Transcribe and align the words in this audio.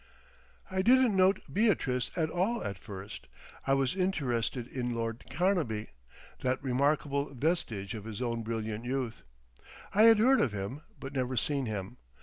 I 0.71 0.81
didn't 0.81 1.15
note 1.15 1.41
Beatrice 1.53 2.09
at 2.15 2.31
all 2.31 2.63
at 2.63 2.79
first. 2.79 3.27
I 3.67 3.75
was 3.75 3.95
interested 3.95 4.65
in 4.65 4.95
Lord 4.95 5.23
Carnaby, 5.29 5.89
that 6.39 6.63
remarkable 6.63 7.31
vestige 7.35 7.93
of 7.93 8.05
his 8.05 8.19
own 8.19 8.41
brilliant 8.41 8.83
youth. 8.83 9.21
I 9.93 10.05
had 10.05 10.17
heard 10.17 10.41
of 10.41 10.53
him, 10.53 10.81
but 10.99 11.13
never 11.13 11.37
seen 11.37 11.67
him. 11.67 11.97